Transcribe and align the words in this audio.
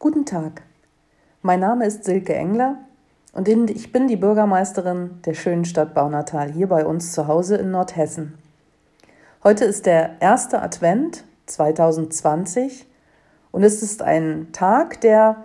Guten 0.00 0.24
Tag. 0.24 0.62
Mein 1.42 1.58
Name 1.58 1.84
ist 1.84 2.04
Silke 2.04 2.32
Engler 2.32 2.76
und 3.32 3.48
ich 3.48 3.90
bin 3.90 4.06
die 4.06 4.14
Bürgermeisterin 4.14 5.18
der 5.26 5.34
schönen 5.34 5.64
Stadt 5.64 5.92
Baunatal 5.92 6.52
hier 6.52 6.68
bei 6.68 6.86
uns 6.86 7.10
zu 7.10 7.26
Hause 7.26 7.56
in 7.56 7.72
Nordhessen. 7.72 8.38
Heute 9.42 9.64
ist 9.64 9.86
der 9.86 10.12
erste 10.20 10.62
Advent 10.62 11.24
2020 11.46 12.86
und 13.50 13.64
es 13.64 13.82
ist 13.82 14.00
ein 14.00 14.50
Tag, 14.52 15.00
der 15.00 15.42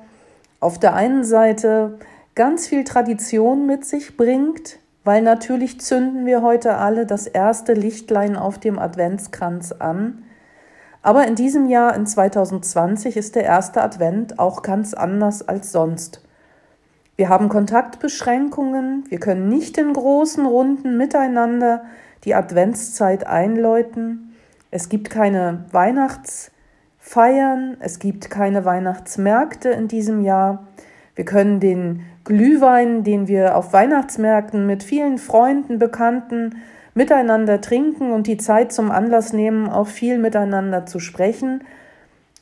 auf 0.60 0.78
der 0.78 0.94
einen 0.94 1.24
Seite 1.24 1.98
ganz 2.36 2.68
viel 2.68 2.84
Tradition 2.84 3.66
mit 3.66 3.86
sich 3.86 4.18
bringt, 4.18 4.78
weil 5.04 5.24
natürlich 5.24 5.82
zünden 5.82 6.28
wir 6.28 6.44
heute 6.44 6.78
alle 6.78 7.08
das 7.08 7.26
erste 7.26 7.74
Lichtlein 7.74 8.36
auf 8.36 8.60
dem 8.60 8.78
Adventskranz 8.78 9.72
an. 9.72 10.26
Aber 11.04 11.28
in 11.28 11.36
diesem 11.36 11.68
Jahr, 11.68 11.96
in 11.96 12.08
2020, 12.08 13.18
ist 13.18 13.36
der 13.36 13.44
erste 13.44 13.84
Advent 13.84 14.40
auch 14.40 14.62
ganz 14.62 14.94
anders 14.94 15.46
als 15.48 15.74
sonst. 15.74 16.22
Wir 17.18 17.28
haben 17.30 17.50
Kontaktbeschränkungen, 17.50 19.04
wir 19.10 19.20
können 19.20 19.50
nicht 19.50 19.78
in 19.78 19.94
großen 19.94 20.46
Runden 20.46 20.98
miteinander 20.98 21.84
die 22.24 22.34
Adventszeit 22.34 23.28
einläuten. 23.28 24.34
Es 24.72 24.90
gibt 24.90 25.12
keine 25.12 25.66
Weihnachtsfeiern, 25.72 27.78
es 27.80 28.00
gibt 28.00 28.32
keine 28.32 28.66
Weihnachtsmärkte 28.66 29.70
in 29.70 29.88
diesem 29.90 30.22
Jahr. 30.22 30.68
Wir 31.16 31.26
können 31.26 31.60
den 31.60 32.06
Glühwein, 32.24 33.04
den 33.04 33.28
wir 33.28 33.58
auf 33.58 33.74
Weihnachtsmärkten 33.74 34.66
mit 34.66 34.84
vielen 34.84 35.18
Freunden, 35.18 35.78
Bekannten 35.78 36.62
miteinander 36.94 37.62
trinken 37.62 38.12
und 38.12 38.28
die 38.28 38.38
Zeit 38.38 38.72
zum 38.72 38.92
Anlass 38.92 39.34
nehmen, 39.34 39.70
auch 39.70 39.88
viel 39.88 40.18
miteinander 40.18 40.86
zu 40.86 41.00
sprechen. 41.00 41.64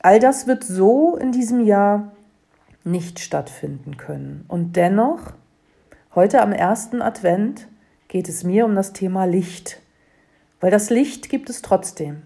All 0.01 0.19
das 0.19 0.47
wird 0.47 0.63
so 0.63 1.15
in 1.15 1.31
diesem 1.31 1.61
Jahr 1.65 2.11
nicht 2.83 3.19
stattfinden 3.19 3.97
können. 3.97 4.45
Und 4.47 4.75
dennoch, 4.75 5.33
heute 6.15 6.41
am 6.41 6.51
ersten 6.51 7.01
Advent 7.01 7.67
geht 8.07 8.27
es 8.27 8.43
mir 8.43 8.65
um 8.65 8.75
das 8.75 8.93
Thema 8.93 9.25
Licht, 9.25 9.79
weil 10.59 10.71
das 10.71 10.89
Licht 10.89 11.29
gibt 11.29 11.49
es 11.49 11.61
trotzdem. 11.61 12.23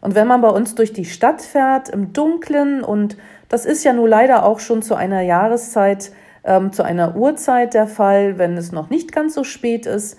Und 0.00 0.16
wenn 0.16 0.26
man 0.26 0.40
bei 0.40 0.48
uns 0.48 0.74
durch 0.74 0.92
die 0.92 1.04
Stadt 1.04 1.40
fährt 1.40 1.88
im 1.88 2.12
Dunkeln, 2.12 2.82
und 2.82 3.16
das 3.48 3.64
ist 3.64 3.84
ja 3.84 3.92
nun 3.92 4.08
leider 4.08 4.44
auch 4.44 4.58
schon 4.58 4.82
zu 4.82 4.96
einer 4.96 5.22
Jahreszeit, 5.22 6.12
ähm, 6.44 6.72
zu 6.72 6.82
einer 6.82 7.16
Uhrzeit 7.16 7.72
der 7.72 7.86
Fall, 7.86 8.36
wenn 8.36 8.56
es 8.56 8.72
noch 8.72 8.90
nicht 8.90 9.12
ganz 9.12 9.34
so 9.34 9.44
spät 9.44 9.86
ist, 9.86 10.18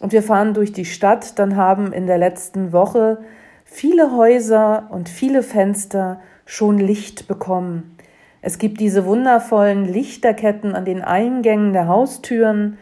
und 0.00 0.12
wir 0.12 0.22
fahren 0.22 0.54
durch 0.54 0.72
die 0.72 0.84
Stadt, 0.84 1.38
dann 1.38 1.56
haben 1.56 1.92
in 1.92 2.06
der 2.06 2.18
letzten 2.18 2.72
Woche 2.72 3.18
viele 3.64 4.12
Häuser 4.12 4.88
und 4.90 5.08
viele 5.08 5.42
Fenster 5.42 6.20
schon 6.44 6.78
Licht 6.78 7.28
bekommen. 7.28 7.96
Es 8.42 8.58
gibt 8.58 8.78
diese 8.78 9.06
wundervollen 9.06 9.84
Lichterketten 9.86 10.74
an 10.74 10.84
den 10.84 11.02
Eingängen 11.02 11.72
der 11.72 11.88
Haustüren. 11.88 12.78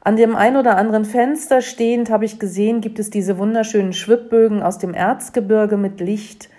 An 0.00 0.16
dem 0.16 0.36
ein 0.36 0.56
oder 0.56 0.76
anderen 0.76 1.04
Fenster 1.04 1.60
stehend 1.60 2.10
habe 2.10 2.24
ich 2.24 2.38
gesehen, 2.38 2.80
gibt 2.80 2.98
es 2.98 3.10
diese 3.10 3.38
wunderschönen 3.38 3.92
Schwibbögen 3.92 4.62
aus 4.62 4.78
dem 4.78 4.94
Erzgebirge 4.94 5.76
mit 5.76 6.00
Licht. 6.00 6.50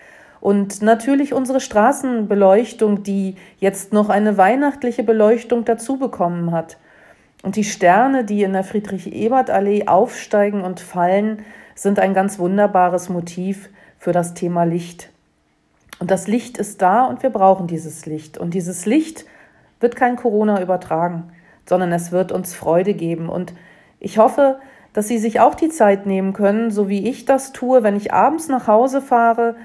Und 0.42 0.82
natürlich 0.82 1.34
unsere 1.34 1.60
Straßenbeleuchtung, 1.60 3.04
die 3.04 3.36
jetzt 3.60 3.94
noch 3.94 4.10
eine 4.10 4.38
weihnachtliche 4.38 5.04
Beleuchtung 5.04 5.66
dazu 5.66 5.98
bekommen 5.98 6.52
hat. 6.52 6.78
Und 7.42 7.56
die 7.56 7.64
Sterne, 7.64 8.26
die 8.26 8.44
in 8.44 8.54
der 8.54 8.64
Friedrich-Ebert-Allee 8.64 9.88
aufsteigen 9.88 10.62
und 10.62 10.80
fallen, 10.80 11.44
sind 11.76 12.00
ein 12.00 12.14
ganz 12.14 12.40
wunderbares 12.40 13.10
Motiv 13.10 13.70
für 13.98 14.12
das 14.12 14.34
Thema 14.34 14.64
Licht. 14.64 15.10
Und 16.00 16.12
das 16.12 16.28
Licht 16.28 16.58
ist 16.58 16.82
da 16.82 17.06
und 17.06 17.24
wir 17.24 17.30
brauchen 17.30 17.68
dieses 17.68 18.06
Licht. 18.06 18.38
Und 18.38 18.54
dieses 18.54 18.86
Licht 18.86 19.26
wird 19.80 19.96
kein 19.96 20.16
Corona 20.16 20.62
übertragen, 20.62 21.32
sondern 21.66 21.92
es 21.92 22.12
wird 22.12 22.32
uns 22.32 22.54
Freude 22.54 22.94
geben. 22.94 23.30
Und 23.30 23.54
ich 24.00 24.18
hoffe, 24.18 24.60
dass 24.94 25.08
Sie 25.08 25.18
sich 25.18 25.40
auch 25.40 25.56
die 25.56 25.70
Zeit 25.70 26.06
nehmen 26.06 26.34
können, 26.34 26.72
so 26.72 26.90
wie 26.90 27.08
ich 27.08 27.26
das 27.26 27.54
tue, 27.54 27.84
wenn 27.84 27.96
ich 27.96 28.14
abends 28.14 28.48
nach 28.48 28.68
Hause 28.68 29.02
fahre 29.02 29.56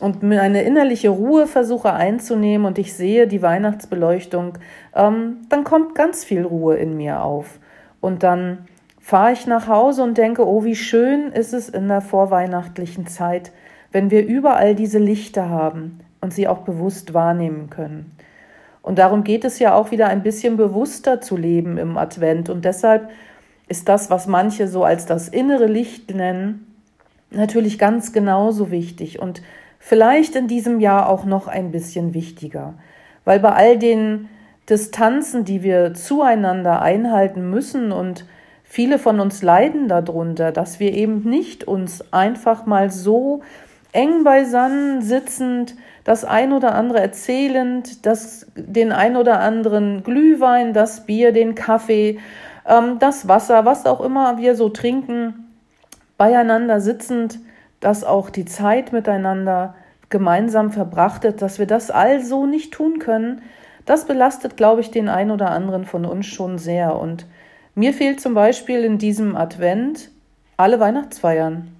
und 0.00 0.22
mir 0.22 0.42
eine 0.42 0.62
innerliche 0.62 1.10
Ruhe 1.10 1.46
versuche 1.46 1.92
einzunehmen 1.92 2.66
und 2.66 2.78
ich 2.78 2.94
sehe 2.94 3.26
die 3.26 3.42
Weihnachtsbeleuchtung, 3.42 4.58
ähm, 4.96 5.38
dann 5.48 5.64
kommt 5.64 5.94
ganz 5.94 6.24
viel 6.24 6.42
Ruhe 6.42 6.76
in 6.76 6.96
mir 6.96 7.22
auf. 7.22 7.58
Und 8.00 8.22
dann 8.22 8.66
fahre 8.98 9.32
ich 9.32 9.46
nach 9.46 9.68
Hause 9.68 10.02
und 10.02 10.16
denke, 10.16 10.46
oh, 10.46 10.64
wie 10.64 10.76
schön 10.76 11.32
ist 11.32 11.52
es 11.52 11.68
in 11.68 11.88
der 11.88 12.00
vorweihnachtlichen 12.00 13.06
Zeit, 13.06 13.52
wenn 13.92 14.10
wir 14.10 14.26
überall 14.26 14.74
diese 14.74 14.98
Lichter 14.98 15.50
haben 15.50 16.00
und 16.20 16.32
sie 16.32 16.48
auch 16.48 16.60
bewusst 16.60 17.12
wahrnehmen 17.12 17.68
können. 17.70 18.16
Und 18.82 18.98
darum 18.98 19.24
geht 19.24 19.44
es 19.44 19.58
ja 19.58 19.74
auch 19.74 19.90
wieder 19.90 20.08
ein 20.08 20.22
bisschen 20.22 20.56
bewusster 20.56 21.20
zu 21.20 21.36
leben 21.36 21.76
im 21.76 21.98
Advent. 21.98 22.48
Und 22.48 22.64
deshalb 22.64 23.10
ist 23.68 23.88
das, 23.88 24.10
was 24.10 24.26
manche 24.26 24.68
so 24.68 24.84
als 24.84 25.06
das 25.06 25.28
innere 25.28 25.66
Licht 25.66 26.14
nennen, 26.14 26.66
natürlich 27.30 27.78
ganz 27.78 28.12
genauso 28.12 28.70
wichtig. 28.70 29.20
Und 29.20 29.42
vielleicht 29.80 30.36
in 30.36 30.46
diesem 30.46 30.78
Jahr 30.78 31.08
auch 31.08 31.24
noch 31.24 31.48
ein 31.48 31.72
bisschen 31.72 32.14
wichtiger, 32.14 32.74
weil 33.24 33.40
bei 33.40 33.50
all 33.50 33.78
den 33.78 34.28
Distanzen, 34.68 35.44
die 35.44 35.64
wir 35.64 35.94
zueinander 35.94 36.80
einhalten 36.80 37.50
müssen 37.50 37.90
und 37.90 38.24
viele 38.62 39.00
von 39.00 39.18
uns 39.18 39.42
leiden 39.42 39.88
darunter, 39.88 40.52
dass 40.52 40.78
wir 40.78 40.92
eben 40.92 41.28
nicht 41.28 41.64
uns 41.64 42.12
einfach 42.12 42.66
mal 42.66 42.90
so 42.90 43.42
eng 43.92 44.22
beisammen 44.22 45.02
sitzend, 45.02 45.74
das 46.04 46.24
ein 46.24 46.52
oder 46.52 46.74
andere 46.76 47.00
erzählend, 47.00 48.06
das, 48.06 48.46
den 48.54 48.92
ein 48.92 49.16
oder 49.16 49.40
anderen 49.40 50.04
Glühwein, 50.04 50.72
das 50.72 51.04
Bier, 51.04 51.32
den 51.32 51.56
Kaffee, 51.56 52.20
ähm, 52.66 52.98
das 53.00 53.26
Wasser, 53.26 53.64
was 53.64 53.86
auch 53.86 54.00
immer 54.00 54.38
wir 54.38 54.54
so 54.54 54.68
trinken, 54.68 55.48
beieinander 56.16 56.80
sitzend, 56.80 57.40
dass 57.80 58.04
auch 58.04 58.30
die 58.30 58.44
Zeit 58.44 58.92
miteinander 58.92 59.74
gemeinsam 60.10 60.70
verbrachtet, 60.70 61.40
dass 61.40 61.58
wir 61.58 61.66
das 61.66 61.90
also 61.90 62.46
nicht 62.46 62.72
tun 62.72 62.98
können, 62.98 63.42
das 63.86 64.04
belastet, 64.04 64.56
glaube 64.56 64.82
ich, 64.82 64.90
den 64.90 65.08
einen 65.08 65.30
oder 65.30 65.50
anderen 65.50 65.84
von 65.84 66.04
uns 66.04 66.26
schon 66.26 66.58
sehr. 66.58 66.96
Und 66.96 67.26
mir 67.74 67.94
fehlt 67.94 68.20
zum 68.20 68.34
Beispiel 68.34 68.84
in 68.84 68.98
diesem 68.98 69.36
Advent 69.36 70.10
alle 70.56 70.78
Weihnachtsfeiern, 70.78 71.74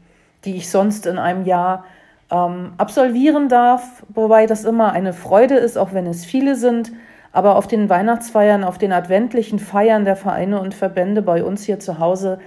die 0.45 0.57
ich 0.57 0.71
sonst 0.71 1.07
in 1.07 1.19
einem 1.19 1.45
Jahr 1.45 1.85
ähm, 2.31 2.73
absolvieren 2.79 3.49
darf, 3.49 4.05
wobei 4.09 4.47
das 4.47 4.65
immer 4.65 4.93
eine 4.93 5.13
Freude 5.13 5.57
ist, 5.57 5.77
auch 5.77 5.93
wenn 5.93 6.07
es 6.07 6.25
viele 6.25 6.57
sind. 6.57 6.93
Aber 7.33 7.57
auf 7.57 7.69
den 7.69 7.89
Weihnachtsfeiern, 7.89 8.65
auf 8.65 8.79
den 8.79 8.93
adventlichen 8.93 9.59
Feiern 9.59 10.05
der 10.05 10.17
Vereine 10.17 10.61
und 10.61 10.75
Verbände 10.75 11.23
bei 11.23 11.45
uns 11.45 11.65
hier 11.65 11.79
zu 11.79 11.99
Hause, 11.99 12.41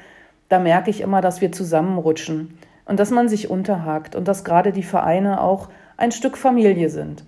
da 0.49 0.59
merke 0.59 0.89
ich 0.89 1.01
immer, 1.01 1.21
dass 1.21 1.39
wir 1.39 1.51
zusammenrutschen 1.51 2.57
und 2.85 2.99
dass 2.99 3.11
man 3.11 3.29
sich 3.29 3.49
unterhakt 3.49 4.15
und 4.15 4.27
dass 4.27 4.43
gerade 4.43 4.71
die 4.71 4.83
Vereine 4.83 5.41
auch 5.41 5.69
ein 5.97 6.11
Stück 6.11 6.37
Familie 6.37 6.89
sind. 6.89 7.23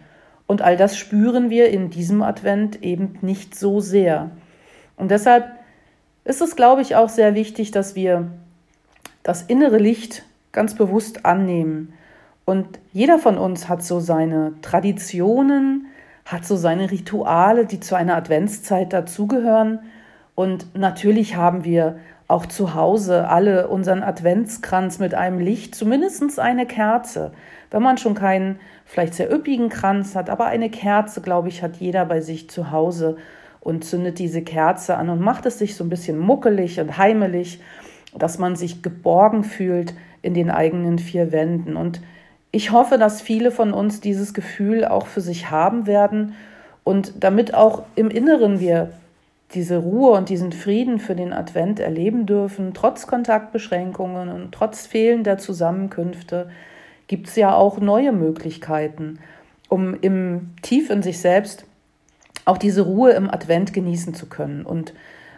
Und 0.48 0.62
all 0.62 0.78
das 0.78 0.98
spüren 0.98 1.50
wir 1.50 1.70
in 1.70 1.90
diesem 1.90 2.22
Advent 2.22 2.84
eben 2.84 3.18
nicht 3.22 3.56
so 3.56 3.80
sehr. 3.80 4.30
Und 4.98 5.12
deshalb 5.12 5.52
ist 6.24 6.42
es, 6.42 6.56
glaube 6.56 6.82
ich, 6.82 6.96
auch 6.96 7.10
sehr 7.10 7.36
wichtig, 7.36 7.72
dass 7.72 7.96
wir 7.96 8.28
das 9.24 9.42
innere 9.44 9.78
Licht 9.78 10.24
ganz 10.52 10.76
bewusst 10.76 11.26
annehmen. 11.26 11.94
Und 12.46 12.80
jeder 12.94 13.18
von 13.18 13.38
uns 13.38 13.68
hat 13.68 13.84
so 13.84 14.00
seine 14.00 14.54
Traditionen, 14.62 15.88
hat 16.26 16.46
so 16.46 16.56
seine 16.56 16.92
Rituale, 16.92 17.66
die 17.66 17.80
zu 17.80 17.96
einer 17.96 18.16
Adventszeit 18.16 18.94
dazugehören. 18.94 19.80
Und 20.36 20.76
natürlich 20.76 21.36
haben 21.36 21.64
wir 21.64 21.98
auch 22.28 22.46
zu 22.46 22.74
Hause 22.74 23.28
alle 23.28 23.68
unseren 23.68 24.02
Adventskranz 24.02 25.00
mit 25.00 25.13
einem 25.13 25.40
Licht, 25.40 25.75
zumindest 25.75 26.40
eine 26.40 26.66
Kerze. 26.66 27.31
Wenn 27.69 27.84
man 27.84 27.97
schon 27.97 28.16
keinen 28.16 28.59
vielleicht 28.86 29.13
sehr 29.13 29.31
üppigen 29.31 29.69
Kranz 29.69 30.16
hat, 30.16 30.30
aber 30.30 30.46
eine 30.46 30.69
Kerze, 30.69 31.22
glaube 31.22 31.50
ich, 31.50 31.62
hat 31.62 31.78
jeder 31.78 32.06
bei 32.06 32.22
sich 32.22 32.50
zu 32.50 32.72
Hause 32.72 33.17
und 33.59 33.84
zündet 33.84 34.20
diese 34.20 34.41
Kerze 34.41 34.96
an 34.97 35.09
und 35.09 35.22
macht 35.22 35.46
es 35.46 35.59
sich 35.59 35.76
so 35.76 35.84
ein 35.84 35.90
bisschen 35.90 36.17
muckelig 36.17 36.79
und 36.79 36.97
heimelig, 36.97 37.61
dass 38.17 38.38
man 38.38 38.55
sich 38.55 38.82
geborgen 38.82 39.44
fühlt 39.44 39.94
in 40.22 40.34
den 40.34 40.50
eigenen 40.50 40.97
vier 41.00 41.32
Wänden. 41.32 41.76
Und 41.76 42.02
ich 42.52 42.72
hoffe, 42.72 42.97
dass 42.97 43.22
viele 43.22 43.52
von 43.52 43.73
uns 43.73 44.02
dieses 44.02 44.34
Gefühl 44.34 44.85
auch 44.85 45.08
für 45.08 45.22
sich 45.22 45.52
haben 45.52 45.85
werden 45.88 46.34
und 46.84 47.23
damit 47.23 47.53
auch 47.53 47.84
im 47.96 48.09
Inneren 48.09 48.59
wir 48.59 48.91
diese 49.53 49.78
Ruhe 49.78 50.12
und 50.12 50.30
diesen 50.30 50.52
Frieden 50.52 51.00
für 51.00 51.16
den 51.16 51.32
Advent 51.32 51.80
erleben 51.80 52.26
dürfen, 52.26 52.74
trotz 52.74 53.08
Kontaktbeschränkungen 53.08 54.30
und 54.30 54.52
trotz 54.52 54.88
fehlender 54.88 55.38
Zusammenkünfte, 55.38 56.50
gibt 57.08 57.28
es 57.28 57.36
ja 57.36 57.53
auch 57.53 57.80
neue 57.80 58.12
Möglichkeiten, 58.12 59.20
um 59.70 59.96
im 60.02 60.53
tief 60.62 60.90
in 60.90 61.03
sich 61.03 61.20
selbst 61.20 61.66
auch 62.46 62.58
diese 62.58 62.82
Ruhe 62.82 63.12
im 63.12 63.30
Advent 63.30 63.74
genießen 63.74 64.14
zu 64.14 64.28
können. 64.28 64.66
Und 64.66 64.94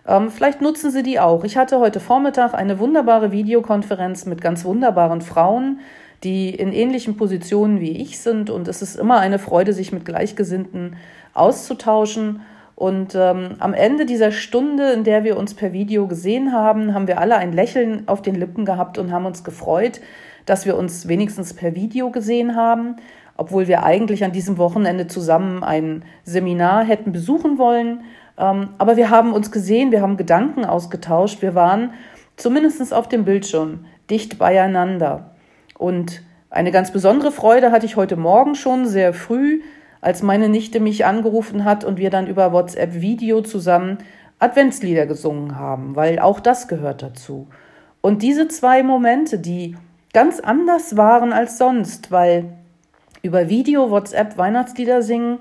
ähm, 0.08 0.30
vielleicht 0.30 0.62
nutzen 0.62 0.92
Sie 0.92 1.04
die 1.04 1.20
auch. 1.20 1.44
Ich 1.44 1.58
hatte 1.58 1.80
heute 1.80 2.00
Vormittag 2.00 2.54
eine 2.54 2.80
wunderbare 2.80 3.32
Videokonferenz 3.32 4.26
mit 4.26 4.42
ganz 4.42 4.66
wunderbaren 4.66 5.22
Frauen, 5.22 5.80
die 6.24 6.50
in 6.50 6.72
ähnlichen 6.72 7.18
Positionen 7.18 7.80
wie 7.80 8.02
ich 8.02 8.20
sind. 8.20 8.50
Und 8.50 8.68
es 8.68 8.82
ist 8.82 8.96
immer 8.96 9.20
eine 9.20 9.40
Freude, 9.40 9.74
sich 9.74 9.92
mit 9.92 10.06
Gleichgesinnten 10.06 10.96
auszutauschen. 11.34 12.42
Und 12.78 13.16
ähm, 13.16 13.56
am 13.58 13.74
Ende 13.74 14.06
dieser 14.06 14.32
Stunde, 14.32 14.92
in 14.92 15.04
der 15.04 15.24
wir 15.24 15.36
uns 15.36 15.56
per 15.56 15.74
Video 15.74 16.06
gesehen 16.06 16.54
haben, 16.54 16.94
haben 16.94 17.08
wir 17.08 17.20
alle 17.20 17.36
ein 17.36 17.52
Lächeln 17.52 18.04
auf 18.06 18.22
den 18.22 18.36
Lippen 18.36 18.66
gehabt 18.66 19.00
und 19.00 19.12
haben 19.12 19.26
uns 19.26 19.44
gefreut, 19.44 20.00
dass 20.46 20.68
wir 20.68 20.78
uns 20.78 21.08
wenigstens 21.08 21.56
per 21.56 21.74
Video 21.74 22.12
gesehen 22.12 22.56
haben, 22.56 22.98
obwohl 23.36 23.68
wir 23.68 23.82
eigentlich 23.82 24.24
an 24.24 24.32
diesem 24.32 24.60
Wochenende 24.60 25.08
zusammen 25.08 25.64
ein 25.64 26.06
Seminar 26.24 26.84
hätten 26.84 27.12
besuchen 27.12 27.58
wollen. 27.58 28.02
Ähm, 28.38 28.70
aber 28.78 28.96
wir 28.96 29.10
haben 29.10 29.34
uns 29.34 29.52
gesehen, 29.52 29.92
wir 29.92 30.04
haben 30.04 30.16
Gedanken 30.16 30.64
ausgetauscht, 30.64 31.42
wir 31.42 31.56
waren 31.56 31.94
zumindest 32.36 32.94
auf 32.94 33.10
dem 33.10 33.26
Bildschirm 33.26 33.86
dicht 34.12 34.38
beieinander. 34.38 35.32
Und 35.80 36.22
eine 36.52 36.72
ganz 36.72 36.92
besondere 36.92 37.32
Freude 37.32 37.72
hatte 37.72 37.88
ich 37.88 37.96
heute 37.96 38.18
Morgen 38.18 38.54
schon 38.54 38.86
sehr 38.86 39.16
früh, 39.16 39.62
als 40.02 40.24
meine 40.24 40.50
Nichte 40.50 40.80
mich 40.80 41.06
angerufen 41.06 41.66
hat 41.66 41.84
und 41.84 41.98
wir 41.98 42.10
dann 42.10 42.28
über 42.28 42.52
WhatsApp-Video 42.52 43.42
zusammen 43.42 43.98
Adventslieder 44.40 45.06
gesungen 45.06 45.58
haben, 45.58 45.96
weil 45.96 46.20
auch 46.20 46.40
das 46.40 46.68
gehört 46.68 47.02
dazu. 47.02 47.48
Und 48.02 48.22
diese 48.22 48.48
zwei 48.48 48.84
Momente, 48.84 49.40
die 49.40 49.76
ganz 50.14 50.40
anders 50.40 50.96
waren 50.96 51.34
als 51.34 51.58
sonst, 51.58 52.12
weil 52.12 52.46
über 53.24 53.50
Video, 53.50 53.90
WhatsApp, 53.90 54.38
Weihnachtslieder 54.38 55.02
singen 55.02 55.40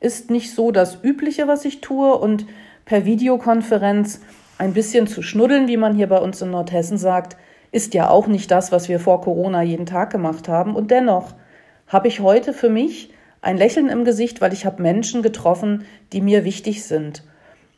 ist 0.00 0.30
nicht 0.30 0.54
so 0.54 0.70
das 0.70 1.02
Übliche, 1.02 1.48
was 1.48 1.64
ich 1.64 1.80
tue 1.80 2.14
und 2.16 2.46
per 2.84 3.06
Videokonferenz 3.06 4.20
ein 4.58 4.74
bisschen 4.74 5.06
zu 5.06 5.22
schnuddeln, 5.22 5.66
wie 5.66 5.78
man 5.78 5.94
hier 5.94 6.08
bei 6.08 6.18
uns 6.18 6.42
in 6.42 6.50
Nordhessen 6.50 6.98
sagt, 6.98 7.36
ist 7.72 7.94
ja 7.94 8.10
auch 8.10 8.26
nicht 8.26 8.50
das, 8.50 8.70
was 8.70 8.88
wir 8.88 9.00
vor 9.00 9.22
Corona 9.22 9.62
jeden 9.62 9.86
Tag 9.86 10.10
gemacht 10.10 10.48
haben. 10.48 10.76
Und 10.76 10.90
dennoch 10.90 11.32
habe 11.88 12.08
ich 12.08 12.20
heute 12.20 12.52
für 12.52 12.68
mich 12.68 13.13
ein 13.44 13.56
Lächeln 13.58 13.88
im 13.88 14.04
Gesicht, 14.04 14.40
weil 14.40 14.52
ich 14.52 14.64
habe 14.64 14.82
Menschen 14.82 15.22
getroffen, 15.22 15.84
die 16.12 16.20
mir 16.20 16.44
wichtig 16.44 16.84
sind 16.84 17.22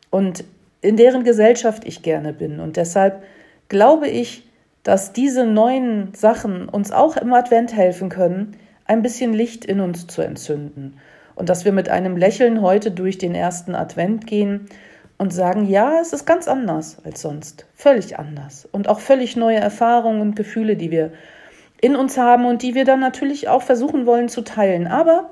und 0.09 0.45
in 0.81 0.95
deren 0.95 1.23
Gesellschaft 1.23 1.85
ich 1.85 2.03
gerne 2.03 2.33
bin. 2.33 2.59
Und 2.59 2.77
deshalb 2.77 3.23
glaube 3.67 4.07
ich, 4.07 4.47
dass 4.83 5.11
diese 5.11 5.45
neuen 5.45 6.13
Sachen 6.13 6.69
uns 6.69 6.91
auch 6.91 7.17
im 7.17 7.33
Advent 7.33 7.75
helfen 7.75 8.07
können, 8.07 8.55
ein 8.85 9.01
bisschen 9.01 9.33
Licht 9.33 9.65
in 9.65 9.81
uns 9.81 10.07
zu 10.07 10.21
entzünden. 10.21 10.97
Und 11.35 11.49
dass 11.49 11.65
wir 11.65 11.73
mit 11.73 11.89
einem 11.89 12.15
Lächeln 12.15 12.61
heute 12.61 12.91
durch 12.91 13.17
den 13.17 13.35
ersten 13.35 13.75
Advent 13.75 14.25
gehen 14.25 14.67
und 15.17 15.33
sagen, 15.33 15.67
ja, 15.67 15.99
es 15.99 16.13
ist 16.13 16.25
ganz 16.25 16.47
anders 16.47 16.97
als 17.03 17.21
sonst, 17.21 17.65
völlig 17.75 18.17
anders 18.17 18.67
und 18.71 18.87
auch 18.87 19.01
völlig 19.01 19.35
neue 19.35 19.57
Erfahrungen 19.57 20.21
und 20.21 20.35
Gefühle, 20.35 20.77
die 20.77 20.91
wir 20.91 21.11
in 21.81 21.95
uns 21.97 22.17
haben 22.17 22.45
und 22.45 22.61
die 22.61 22.73
wir 22.73 22.85
dann 22.85 23.01
natürlich 23.01 23.49
auch 23.49 23.63
versuchen 23.63 24.05
wollen 24.05 24.29
zu 24.29 24.41
teilen. 24.41 24.87
Aber 24.87 25.31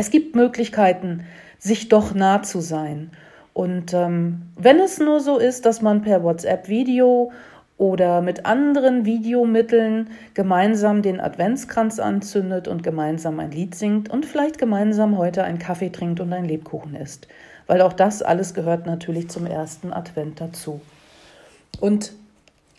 es 0.00 0.10
gibt 0.10 0.34
Möglichkeiten, 0.34 1.24
sich 1.58 1.88
doch 1.88 2.14
nah 2.14 2.42
zu 2.42 2.60
sein. 2.60 3.10
Und 3.52 3.92
ähm, 3.92 4.42
wenn 4.56 4.80
es 4.80 4.98
nur 4.98 5.20
so 5.20 5.38
ist, 5.38 5.66
dass 5.66 5.82
man 5.82 6.02
per 6.02 6.22
WhatsApp-Video 6.22 7.32
oder 7.76 8.20
mit 8.20 8.46
anderen 8.46 9.04
Videomitteln 9.04 10.10
gemeinsam 10.34 11.02
den 11.02 11.20
Adventskranz 11.20 11.98
anzündet 11.98 12.68
und 12.68 12.82
gemeinsam 12.82 13.40
ein 13.40 13.50
Lied 13.50 13.74
singt 13.74 14.10
und 14.10 14.26
vielleicht 14.26 14.58
gemeinsam 14.58 15.18
heute 15.18 15.44
einen 15.44 15.58
Kaffee 15.58 15.90
trinkt 15.90 16.20
und 16.20 16.32
ein 16.32 16.44
Lebkuchen 16.44 16.94
isst 16.94 17.26
weil 17.70 17.82
auch 17.82 17.92
das 17.92 18.20
alles 18.20 18.52
gehört 18.52 18.86
natürlich 18.86 19.28
zum 19.28 19.46
ersten 19.46 19.92
Advent 19.92 20.40
dazu. 20.40 20.80
Und 21.78 22.12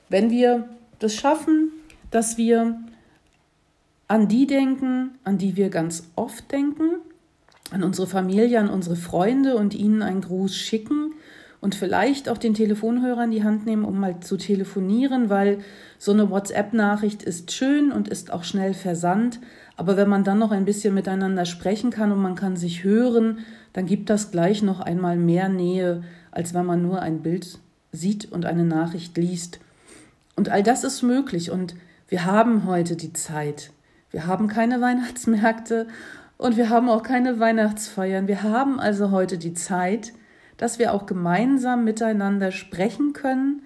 wenn 0.10 0.30
wir 0.30 0.68
das 1.00 1.16
schaffen, 1.16 1.72
dass 2.12 2.38
wir 2.38 2.76
an 4.10 4.28
die 4.28 4.48
denken, 4.48 5.12
an 5.24 5.38
die 5.38 5.56
wir 5.56 5.70
ganz 5.70 6.04
oft 6.18 6.52
denken, 6.52 6.96
an 7.72 7.84
unsere 7.84 8.08
Familie, 8.08 8.60
an 8.60 8.70
unsere 8.70 8.96
Freunde 8.96 9.56
und 9.56 9.74
ihnen 9.74 10.02
einen 10.02 10.22
Gruß 10.22 10.56
schicken 10.56 11.14
und 11.62 11.76
vielleicht 11.76 12.28
auch 12.28 12.38
den 12.38 12.54
Telefonhörer 12.54 13.24
in 13.24 13.32
die 13.32 13.44
Hand 13.44 13.66
nehmen, 13.66 13.86
um 13.86 14.00
mal 14.00 14.20
zu 14.20 14.36
telefonieren, 14.36 15.30
weil 15.30 15.60
so 15.98 16.12
eine 16.12 16.30
WhatsApp-Nachricht 16.30 17.24
ist 17.24 17.52
schön 17.52 17.92
und 17.92 18.08
ist 18.08 18.34
auch 18.34 18.44
schnell 18.44 18.74
versandt. 18.74 19.40
Aber 19.78 19.96
wenn 19.96 20.10
man 20.10 20.24
dann 20.24 20.40
noch 20.40 20.52
ein 20.52 20.66
bisschen 20.66 20.94
miteinander 20.94 21.46
sprechen 21.46 21.92
kann 21.92 22.12
und 22.12 22.22
man 22.22 22.36
kann 22.36 22.56
sich 22.56 22.84
hören, 22.84 23.40
dann 23.74 23.86
gibt 23.86 24.10
das 24.10 24.32
gleich 24.32 24.64
noch 24.64 24.80
einmal 24.80 25.18
mehr 25.18 25.50
Nähe, 25.50 26.04
als 26.32 26.54
wenn 26.54 26.66
man 26.66 26.82
nur 26.82 27.02
ein 27.02 27.22
Bild 27.22 27.60
sieht 27.92 28.32
und 28.32 28.46
eine 28.46 28.66
Nachricht 28.66 29.18
liest. 29.18 29.60
Und 30.36 30.50
all 30.50 30.64
das 30.64 30.84
ist 30.84 31.04
möglich 31.04 31.52
und 31.52 31.76
wir 32.08 32.26
haben 32.26 32.66
heute 32.66 32.96
die 32.96 33.14
Zeit. 33.14 33.72
Wir 34.10 34.26
haben 34.26 34.48
keine 34.48 34.82
Weihnachtsmärkte 34.82 35.88
und 36.42 36.58
wir 36.58 36.72
haben 36.72 36.90
auch 36.90 37.04
keine 37.04 37.40
Weihnachtsfeiern. 37.40 38.28
Wir 38.28 38.42
haben 38.42 38.80
also 38.80 39.12
heute 39.12 39.38
die 39.38 39.54
Zeit, 39.54 40.12
dass 40.58 40.80
wir 40.80 40.92
auch 40.92 41.06
gemeinsam 41.06 41.84
miteinander 41.84 42.52
sprechen 42.52 43.14
können, 43.14 43.62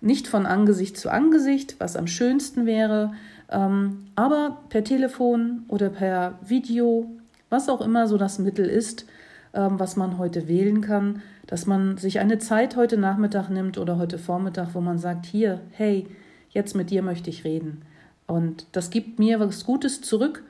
nicht 0.00 0.28
von 0.28 0.46
Angesicht 0.46 0.96
zu 0.96 1.10
Angesicht, 1.10 1.74
was 1.80 1.96
am 1.96 2.06
schönsten 2.06 2.66
wäre, 2.66 3.14
ähm, 3.50 4.04
aber 4.14 4.58
per 4.68 4.84
Telefon 4.84 5.64
oder 5.66 5.90
per 5.90 6.38
Video, 6.46 7.10
was 7.48 7.68
auch 7.68 7.80
immer 7.80 8.06
so 8.06 8.16
das 8.16 8.38
Mittel 8.38 8.66
ist, 8.66 9.06
ähm, 9.52 9.80
was 9.80 9.96
man 9.96 10.16
heute 10.16 10.46
wählen 10.46 10.82
kann, 10.82 11.22
dass 11.48 11.66
man 11.66 11.96
sich 11.96 12.20
eine 12.20 12.38
Zeit 12.38 12.76
heute 12.76 12.96
Nachmittag 12.96 13.50
nimmt 13.50 13.76
oder 13.76 13.98
heute 13.98 14.18
Vormittag, 14.18 14.68
wo 14.74 14.80
man 14.80 14.98
sagt, 14.98 15.26
hier, 15.26 15.60
hey, 15.72 16.06
jetzt 16.50 16.76
mit 16.76 16.90
dir 16.90 17.02
möchte 17.02 17.28
ich 17.28 17.42
reden. 17.42 17.82
Und 18.28 18.66
das 18.70 18.90
gibt 18.90 19.18
mir 19.18 19.40
was 19.40 19.66
Gutes 19.66 20.00
zurück. 20.00 20.44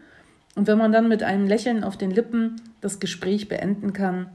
Und 0.61 0.67
wenn 0.67 0.77
man 0.77 0.93
dann 0.93 1.09
mit 1.09 1.23
einem 1.23 1.47
Lächeln 1.47 1.85
auf 1.85 1.97
den 1.97 2.11
Lippen 2.11 2.57
das 2.83 3.01
Gespräch 3.01 3.49
beenden 3.49 3.95
kann, 3.95 4.27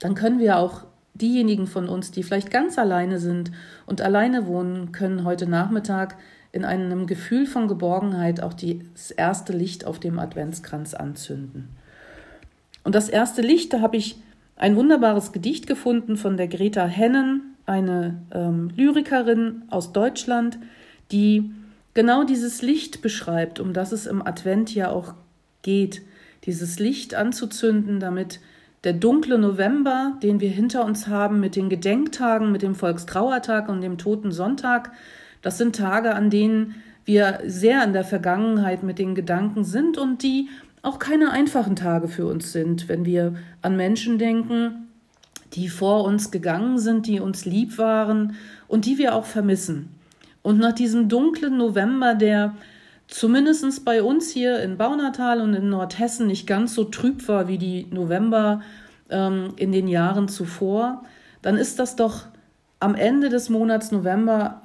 dann 0.00 0.14
können 0.14 0.38
wir 0.38 0.58
auch 0.58 0.84
diejenigen 1.14 1.66
von 1.66 1.88
uns, 1.88 2.10
die 2.10 2.24
vielleicht 2.24 2.50
ganz 2.50 2.76
alleine 2.76 3.18
sind 3.18 3.52
und 3.86 4.02
alleine 4.02 4.46
wohnen, 4.46 4.92
können 4.92 5.24
heute 5.24 5.48
Nachmittag 5.48 6.18
in 6.52 6.66
einem 6.66 7.06
Gefühl 7.06 7.46
von 7.46 7.68
Geborgenheit 7.68 8.42
auch 8.42 8.52
das 8.52 9.10
erste 9.10 9.54
Licht 9.54 9.86
auf 9.86 9.98
dem 9.98 10.18
Adventskranz 10.18 10.92
anzünden. 10.92 11.70
Und 12.84 12.94
das 12.94 13.08
erste 13.08 13.40
Licht, 13.40 13.72
da 13.72 13.80
habe 13.80 13.96
ich 13.96 14.20
ein 14.56 14.76
wunderbares 14.76 15.32
Gedicht 15.32 15.66
gefunden 15.66 16.18
von 16.18 16.36
der 16.36 16.48
Greta 16.48 16.84
Hennen, 16.84 17.56
eine 17.64 18.20
ähm, 18.30 18.72
Lyrikerin 18.76 19.62
aus 19.70 19.94
Deutschland, 19.94 20.58
die 21.12 21.50
genau 21.94 22.24
dieses 22.24 22.60
Licht 22.60 23.00
beschreibt, 23.00 23.58
um 23.58 23.72
das 23.72 23.92
es 23.92 24.04
im 24.04 24.20
Advent 24.20 24.74
ja 24.74 24.90
auch 24.90 25.14
geht. 25.66 26.02
Dieses 26.44 26.78
Licht 26.78 27.14
anzuzünden, 27.14 27.98
damit 27.98 28.40
der 28.84 28.92
dunkle 28.92 29.36
November, 29.36 30.16
den 30.22 30.40
wir 30.40 30.48
hinter 30.48 30.84
uns 30.84 31.08
haben, 31.08 31.40
mit 31.40 31.56
den 31.56 31.68
Gedenktagen, 31.68 32.52
mit 32.52 32.62
dem 32.62 32.76
Volkstrauertag 32.76 33.68
und 33.68 33.80
dem 33.80 33.98
Toten 33.98 34.30
Sonntag, 34.30 34.92
das 35.42 35.58
sind 35.58 35.74
Tage, 35.74 36.14
an 36.14 36.30
denen 36.30 36.76
wir 37.04 37.40
sehr 37.46 37.82
in 37.82 37.92
der 37.92 38.04
Vergangenheit 38.04 38.84
mit 38.84 38.98
den 38.98 39.14
Gedanken 39.14 39.64
sind 39.64 39.98
und 39.98 40.22
die 40.22 40.48
auch 40.82 41.00
keine 41.00 41.32
einfachen 41.32 41.74
Tage 41.74 42.06
für 42.06 42.26
uns 42.26 42.52
sind, 42.52 42.88
wenn 42.88 43.04
wir 43.04 43.34
an 43.60 43.76
Menschen 43.76 44.18
denken, 44.18 44.88
die 45.54 45.68
vor 45.68 46.04
uns 46.04 46.30
gegangen 46.30 46.78
sind, 46.78 47.08
die 47.08 47.18
uns 47.18 47.44
lieb 47.44 47.78
waren 47.78 48.36
und 48.68 48.86
die 48.86 48.98
wir 48.98 49.16
auch 49.16 49.24
vermissen. 49.24 49.88
Und 50.42 50.58
nach 50.58 50.72
diesem 50.72 51.08
dunklen 51.08 51.56
November, 51.56 52.14
der 52.14 52.54
zumindest 53.08 53.84
bei 53.84 54.02
uns 54.02 54.30
hier 54.30 54.60
in 54.60 54.76
Baunatal 54.76 55.40
und 55.40 55.54
in 55.54 55.68
Nordhessen 55.68 56.26
nicht 56.26 56.46
ganz 56.46 56.74
so 56.74 56.84
trüb 56.84 57.28
war 57.28 57.48
wie 57.48 57.58
die 57.58 57.86
November 57.90 58.62
ähm, 59.10 59.54
in 59.56 59.72
den 59.72 59.88
Jahren 59.88 60.28
zuvor, 60.28 61.04
dann 61.42 61.56
ist 61.56 61.78
das 61.78 61.96
doch 61.96 62.26
am 62.80 62.94
Ende 62.94 63.28
des 63.28 63.48
Monats 63.48 63.92
November 63.92 64.62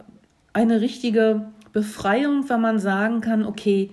eine 0.53 0.81
richtige 0.81 1.47
Befreiung, 1.73 2.49
wenn 2.49 2.61
man 2.61 2.79
sagen 2.79 3.21
kann, 3.21 3.45
okay, 3.45 3.91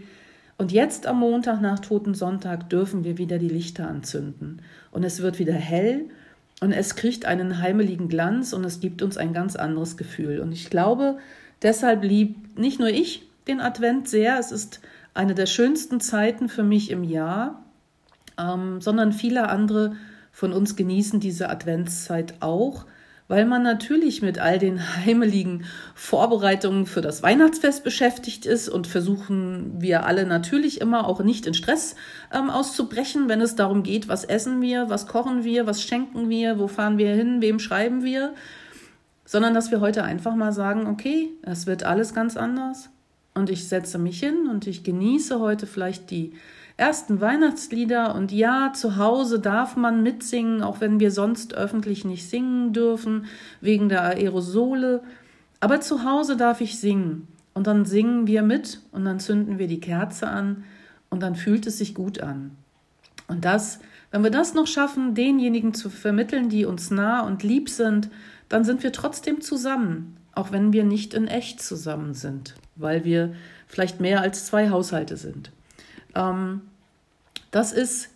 und 0.57 0.73
jetzt 0.73 1.07
am 1.07 1.21
Montag 1.21 1.61
nach 1.61 1.79
Totensonntag 1.79 2.69
dürfen 2.69 3.05
wir 3.05 3.17
wieder 3.17 3.39
die 3.39 3.49
Lichter 3.49 3.89
anzünden. 3.89 4.61
Und 4.91 5.05
es 5.05 5.23
wird 5.23 5.39
wieder 5.39 5.53
hell 5.53 6.07
und 6.61 6.73
es 6.73 6.97
kriegt 6.97 7.27
einen 7.27 7.63
heimeligen 7.63 8.09
Glanz 8.09 8.53
und 8.53 8.65
es 8.65 8.81
gibt 8.81 9.01
uns 9.03 9.17
ein 9.17 9.33
ganz 9.33 9.55
anderes 9.55 9.97
Gefühl. 9.97 10.41
Und 10.41 10.51
ich 10.51 10.69
glaube, 10.69 11.19
deshalb 11.63 12.03
liebt 12.03 12.59
nicht 12.59 12.81
nur 12.81 12.89
ich 12.89 13.28
den 13.49 13.61
Advent 13.61 14.09
sehr, 14.09 14.39
es 14.39 14.53
ist 14.53 14.81
eine 15.15 15.35
der 15.35 15.47
schönsten 15.47 16.01
Zeiten 16.01 16.49
für 16.49 16.63
mich 16.63 16.91
im 16.91 17.03
Jahr, 17.03 17.65
ähm, 18.39 18.81
sondern 18.81 19.13
viele 19.13 19.49
andere 19.49 19.97
von 20.31 20.53
uns 20.53 20.77
genießen 20.77 21.19
diese 21.19 21.49
Adventszeit 21.49 22.35
auch 22.41 22.85
weil 23.29 23.45
man 23.45 23.63
natürlich 23.63 24.23
mit 24.23 24.39
all 24.39 24.59
den 24.59 24.81
heimeligen 24.97 25.65
Vorbereitungen 25.95 26.87
für 26.87 27.03
das 27.03 27.23
Weihnachtsfest 27.23 27.85
beschäftigt 27.85 28.47
ist 28.47 28.69
und 28.69 28.87
versuchen 28.87 29.81
wir 29.81 30.07
alle 30.07 30.27
natürlich 30.27 30.81
immer 30.81 31.07
auch 31.07 31.21
nicht 31.21 31.47
in 31.47 31.55
Stress 31.55 31.95
ähm, 32.33 32.51
auszubrechen, 32.51 33.29
wenn 33.29 33.41
es 33.41 33.55
darum 33.55 33.83
geht, 33.83 34.09
was 34.09 34.25
essen 34.25 34.61
wir, 34.61 34.91
was 34.91 35.07
kochen 35.07 35.45
wir, 35.45 35.67
was 35.67 35.83
schenken 35.83 36.29
wir, 36.29 36.59
wo 36.59 36.67
fahren 36.67 36.99
wir 36.99 37.15
hin, 37.15 37.41
wem 37.41 37.59
schreiben 37.59 38.03
wir, 38.03 38.35
sondern 39.25 39.53
dass 39.53 39.71
wir 39.71 39.81
heute 39.81 40.05
einfach 40.05 40.35
mal 40.35 40.53
sagen, 40.53 40.87
okay, 40.87 41.29
es 41.43 41.67
wird 41.67 41.85
alles 41.85 42.15
ganz 42.15 42.37
anders 42.37 42.89
und 43.39 43.49
ich 43.51 43.69
setze 43.69 43.99
mich 43.99 44.21
hin 44.21 44.49
und 44.51 44.67
ich 44.67 44.85
genieße 44.85 45.41
heute 45.41 45.67
vielleicht 45.67 46.11
die 46.11 46.33
ersten 46.77 47.21
Weihnachtslieder 47.21 48.15
und 48.15 48.31
ja, 48.31 48.73
zu 48.73 48.97
Hause 48.97 49.41
darf 49.41 49.77
man 49.77 50.03
mitsingen, 50.03 50.63
auch 50.63 50.81
wenn 50.81 51.01
wir 51.01 51.11
sonst 51.11 51.55
öffentlich 51.55 52.05
nicht 52.05 52.29
singen 52.29 52.73
dürfen, 52.73 53.27
wegen 53.61 53.89
der 53.89 54.03
Aerosole. 54.03 55.03
Aber 55.61 55.81
zu 55.81 56.05
Hause 56.05 56.37
darf 56.37 56.61
ich 56.61 56.79
singen 56.79 57.27
und 57.53 57.67
dann 57.67 57.85
singen 57.85 58.29
wir 58.29 58.43
mit 58.43 58.81
und 58.93 59.05
dann 59.05 59.19
zünden 59.19 59.59
wir 59.59 59.67
die 59.67 59.81
Kerze 59.81 60.29
an 60.29 60.65
und 61.11 61.21
dann 61.23 61.35
fühlt 61.35 61.67
es 61.67 61.79
sich 61.79 61.95
gut 61.95 62.21
an. 62.21 62.53
Und 63.27 63.45
das, 63.45 63.81
wenn 64.13 64.23
wir 64.23 64.31
das 64.31 64.55
noch 64.55 64.69
schaffen, 64.69 65.15
denjenigen 65.15 65.75
zu 65.75 65.91
vermitteln, 65.91 66.49
die 66.49 66.65
uns 66.65 66.93
nah 66.93 67.21
und 67.21 67.43
lieb 67.43 67.69
sind, 67.69 68.09
dann 68.49 68.65
sind 68.65 68.85
wir 68.85 68.93
trotzdem 68.93 69.41
zusammen, 69.41 70.17
auch 70.33 70.53
wenn 70.53 70.73
wir 70.73 70.85
nicht 70.85 71.13
in 71.13 71.27
echt 71.27 71.61
zusammen 71.61 72.15
sind, 72.15 72.55
weil 72.79 73.05
wir 73.05 73.35
vielleicht 73.67 74.01
mehr 74.01 74.21
als 74.21 74.47
zwei 74.47 74.71
Haushalte 74.71 75.17
sind. 75.17 75.51
Ähm, 76.15 76.63
das 77.51 77.73
ist 77.73 78.11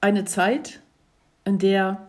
eine 0.00 0.24
Zeit, 0.24 0.80
in 1.44 1.58
der 1.58 2.06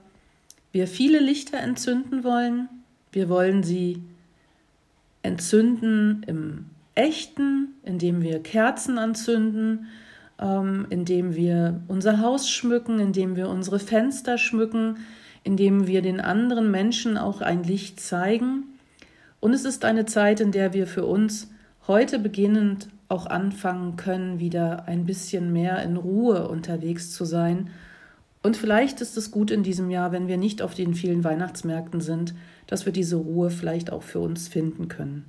wir 0.72 0.88
viele 0.88 1.20
Lichter 1.20 1.60
entzünden 1.60 2.24
wollen. 2.24 2.70
Wir 3.12 3.30
wollen 3.30 3.64
sie 3.64 4.04
entzünden 5.24 6.24
im 6.28 6.66
Echten, 6.96 7.76
indem 7.84 8.22
wir 8.22 8.42
Kerzen 8.42 8.98
anzünden, 8.98 9.88
ähm, 10.40 10.88
indem 10.90 11.36
wir 11.36 11.82
unser 11.88 12.22
Haus 12.22 12.50
schmücken, 12.50 13.00
indem 13.00 13.36
wir 13.36 13.50
unsere 13.50 13.80
Fenster 13.80 14.38
schmücken, 14.38 14.98
indem 15.44 15.88
wir 15.88 16.02
den 16.02 16.20
anderen 16.20 16.72
Menschen 16.72 17.18
auch 17.18 17.42
ein 17.42 17.64
Licht 17.64 18.00
zeigen. 18.00 18.77
Und 19.40 19.54
es 19.54 19.66
ist 19.66 19.86
eine 19.86 20.06
Zeit, 20.06 20.40
in 20.40 20.52
der 20.52 20.74
wir 20.74 20.88
für 20.88 21.06
uns 21.06 21.50
heute 21.88 22.20
beginnend 22.20 22.90
auch 23.08 23.26
anfangen 23.26 23.96
können, 23.96 24.40
wieder 24.40 24.88
ein 24.88 25.06
bisschen 25.06 25.54
mehr 25.54 25.82
in 25.84 25.96
Ruhe 25.96 26.48
unterwegs 26.48 27.12
zu 27.12 27.24
sein. 27.24 27.70
Und 28.44 28.58
vielleicht 28.58 29.02
ist 29.02 29.18
es 29.18 29.32
gut 29.32 29.52
in 29.52 29.64
diesem 29.64 29.90
Jahr, 29.90 30.12
wenn 30.12 30.28
wir 30.28 30.38
nicht 30.38 30.62
auf 30.62 30.74
den 30.74 30.94
vielen 30.94 31.24
Weihnachtsmärkten 31.24 32.02
sind, 32.02 32.34
dass 32.68 32.86
wir 32.86 32.94
diese 32.94 33.16
Ruhe 33.16 33.50
vielleicht 33.50 33.92
auch 33.92 34.04
für 34.04 34.20
uns 34.20 34.48
finden 34.48 34.88
können. 34.88 35.26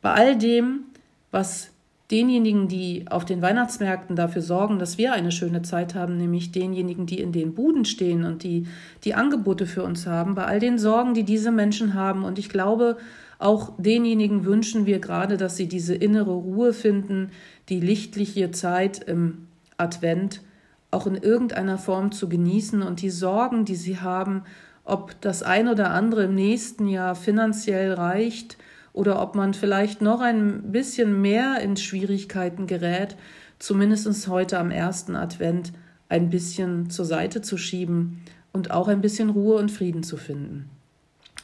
Bei 0.00 0.12
all 0.12 0.36
dem, 0.36 0.84
was 1.30 1.70
denjenigen, 2.10 2.68
die 2.68 3.04
auf 3.10 3.26
den 3.26 3.42
Weihnachtsmärkten 3.42 4.16
dafür 4.16 4.40
sorgen, 4.40 4.78
dass 4.78 4.96
wir 4.96 5.12
eine 5.12 5.30
schöne 5.30 5.62
Zeit 5.62 5.94
haben, 5.94 6.16
nämlich 6.16 6.52
denjenigen, 6.52 7.04
die 7.04 7.20
in 7.20 7.32
den 7.32 7.54
Buden 7.54 7.84
stehen 7.84 8.24
und 8.24 8.42
die 8.42 8.66
die 9.04 9.14
Angebote 9.14 9.66
für 9.66 9.82
uns 9.82 10.06
haben, 10.06 10.34
bei 10.34 10.44
all 10.46 10.58
den 10.58 10.78
Sorgen, 10.78 11.12
die 11.12 11.24
diese 11.24 11.52
Menschen 11.52 11.92
haben. 11.92 12.24
Und 12.24 12.38
ich 12.38 12.48
glaube, 12.48 12.96
auch 13.38 13.72
denjenigen 13.78 14.44
wünschen 14.44 14.86
wir 14.86 14.98
gerade, 14.98 15.36
dass 15.36 15.56
sie 15.56 15.68
diese 15.68 15.94
innere 15.94 16.32
Ruhe 16.32 16.72
finden, 16.72 17.30
die 17.68 17.80
lichtliche 17.80 18.50
Zeit 18.50 19.02
im 19.04 19.46
Advent 19.76 20.42
auch 20.90 21.06
in 21.06 21.16
irgendeiner 21.16 21.78
Form 21.78 22.12
zu 22.12 22.28
genießen 22.28 22.82
und 22.82 23.02
die 23.02 23.10
Sorgen, 23.10 23.64
die 23.64 23.76
sie 23.76 23.98
haben, 24.00 24.42
ob 24.84 25.20
das 25.20 25.42
ein 25.42 25.68
oder 25.68 25.90
andere 25.90 26.24
im 26.24 26.34
nächsten 26.34 26.88
Jahr 26.88 27.14
finanziell 27.14 27.92
reicht 27.92 28.56
oder 28.92 29.20
ob 29.22 29.34
man 29.34 29.54
vielleicht 29.54 30.00
noch 30.00 30.20
ein 30.20 30.72
bisschen 30.72 31.20
mehr 31.20 31.60
in 31.60 31.76
Schwierigkeiten 31.76 32.66
gerät, 32.66 33.16
zumindest 33.58 34.28
heute 34.28 34.58
am 34.58 34.70
ersten 34.70 35.14
Advent 35.14 35.72
ein 36.08 36.30
bisschen 36.30 36.88
zur 36.88 37.04
Seite 37.04 37.42
zu 37.42 37.58
schieben 37.58 38.22
und 38.52 38.70
auch 38.70 38.88
ein 38.88 39.02
bisschen 39.02 39.28
Ruhe 39.28 39.58
und 39.58 39.70
Frieden 39.70 40.02
zu 40.02 40.16
finden. 40.16 40.70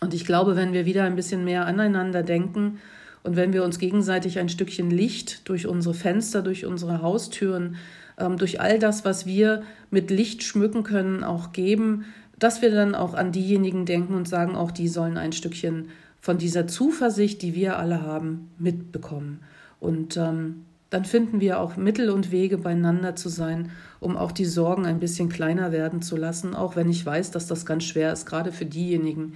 Und 0.05 0.13
ich 0.13 0.27
glaube, 0.27 0.55
wenn 0.55 0.75
wir 0.75 0.85
wieder 0.85 1.05
ein 1.05 1.17
bisschen 1.17 1.47
mehr 1.47 1.65
aneinander 1.65 2.23
denken 2.23 2.79
und 3.23 3.37
wenn 3.37 3.55
wir 3.55 3.65
uns 3.65 3.79
gegenseitig 3.79 4.39
ein 4.39 4.51
Stückchen 4.51 4.91
Licht 4.91 5.49
durch 5.49 5.67
unsere 5.67 5.95
Fenster, 5.95 6.43
durch 6.43 6.67
unsere 6.67 7.01
Haustüren, 7.01 7.77
ähm, 8.19 8.37
durch 8.37 8.61
all 8.61 8.79
das, 8.79 9.07
was 9.07 9.25
wir 9.25 9.63
mit 9.91 10.11
Licht 10.11 10.43
schmücken 10.43 10.83
können, 10.83 11.25
auch 11.25 11.53
geben, 11.53 12.05
dass 12.39 12.61
wir 12.61 12.71
dann 12.71 12.95
auch 12.95 13.15
an 13.15 13.33
diejenigen 13.33 13.87
denken 13.87 14.13
und 14.13 14.29
sagen, 14.29 14.57
auch 14.57 14.73
die 14.73 14.89
sollen 14.89 15.17
ein 15.17 15.33
Stückchen 15.33 15.89
von 16.21 16.37
dieser 16.37 16.67
Zuversicht, 16.67 17.41
die 17.41 17.55
wir 17.55 17.79
alle 17.79 18.03
haben, 18.03 18.51
mitbekommen. 18.59 19.41
Und 19.81 20.19
ähm, 20.19 20.67
dann 20.91 21.07
finden 21.07 21.41
wir 21.41 21.61
auch 21.61 21.79
Mittel 21.79 22.11
und 22.11 22.31
Wege, 22.31 22.59
beieinander 22.59 23.17
zu 23.17 23.31
sein, 23.31 23.71
um 24.01 24.19
auch 24.19 24.33
die 24.33 24.45
Sorgen 24.45 24.85
ein 24.85 25.01
bisschen 25.01 25.31
kleiner 25.31 25.73
werden 25.73 26.03
zu 26.03 26.15
lassen, 26.15 26.55
auch 26.55 26.77
wenn 26.77 26.91
ich 26.91 27.07
weiß, 27.07 27.31
dass 27.31 27.47
das 27.47 27.65
ganz 27.65 27.85
schwer 27.85 28.13
ist, 28.13 28.27
gerade 28.27 28.53
für 28.53 28.67
diejenigen, 28.67 29.33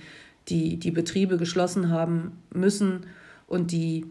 die 0.48 0.78
die 0.78 0.90
Betriebe 0.90 1.36
geschlossen 1.36 1.90
haben 1.90 2.32
müssen 2.52 3.06
und 3.46 3.72
die 3.72 4.06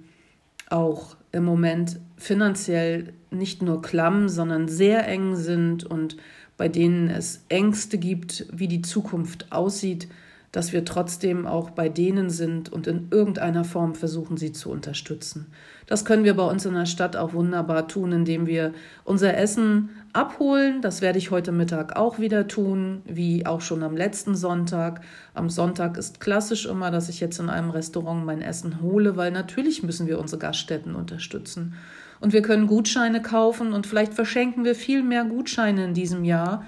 auch 0.69 1.15
im 1.31 1.45
Moment 1.45 1.99
finanziell 2.17 3.13
nicht 3.31 3.61
nur 3.61 3.81
klamm, 3.81 4.29
sondern 4.29 4.67
sehr 4.67 5.07
eng 5.07 5.35
sind 5.35 5.83
und 5.83 6.17
bei 6.57 6.67
denen 6.67 7.09
es 7.09 7.43
Ängste 7.49 7.97
gibt, 7.97 8.47
wie 8.51 8.67
die 8.67 8.81
Zukunft 8.81 9.51
aussieht, 9.51 10.07
dass 10.51 10.73
wir 10.73 10.85
trotzdem 10.85 11.45
auch 11.45 11.69
bei 11.69 11.89
denen 11.89 12.29
sind 12.29 12.71
und 12.71 12.87
in 12.87 13.09
irgendeiner 13.11 13.63
Form 13.63 13.95
versuchen, 13.95 14.37
sie 14.37 14.53
zu 14.53 14.71
unterstützen. 14.71 15.47
Das 15.85 16.03
können 16.03 16.23
wir 16.23 16.35
bei 16.35 16.45
uns 16.45 16.65
in 16.65 16.73
der 16.73 16.85
Stadt 16.85 17.15
auch 17.15 17.33
wunderbar 17.33 17.87
tun, 17.87 18.11
indem 18.11 18.47
wir 18.47 18.73
unser 19.03 19.37
Essen 19.37 19.89
abholen. 20.17 20.81
Das 20.81 21.01
werde 21.01 21.19
ich 21.19 21.29
heute 21.29 21.51
Mittag 21.51 21.95
auch 21.95 22.17
wieder 22.17 22.47
tun, 22.47 23.03
wie 23.05 23.45
auch 23.45 23.61
schon 23.61 23.83
am 23.83 23.95
letzten 23.95 24.35
Sonntag. 24.35 25.01
Am 25.35 25.49
Sonntag 25.49 25.95
ist 25.95 26.19
klassisch 26.19 26.65
immer, 26.65 26.89
dass 26.89 27.07
ich 27.07 27.19
jetzt 27.19 27.39
in 27.39 27.49
einem 27.49 27.69
Restaurant 27.69 28.25
mein 28.25 28.41
Essen 28.41 28.81
hole, 28.81 29.15
weil 29.15 29.31
natürlich 29.31 29.83
müssen 29.83 30.07
wir 30.07 30.19
unsere 30.19 30.39
Gaststätten 30.39 30.95
unterstützen. 30.95 31.75
Und 32.19 32.33
wir 32.33 32.41
können 32.41 32.65
Gutscheine 32.65 33.21
kaufen 33.21 33.73
und 33.73 33.85
vielleicht 33.85 34.15
verschenken 34.15 34.65
wir 34.65 34.73
viel 34.73 35.03
mehr 35.03 35.23
Gutscheine 35.23 35.85
in 35.85 35.93
diesem 35.93 36.23
Jahr, 36.23 36.65